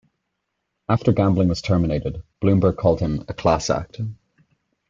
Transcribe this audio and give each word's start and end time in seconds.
After 0.89 1.11
Gambling 1.13 1.49
was 1.49 1.61
terminated, 1.61 2.23
Bloomberg 2.43 2.75
called 2.75 2.99
him 3.01 3.23
"a 3.27 3.35
class 3.35 3.69
act". 3.69 4.01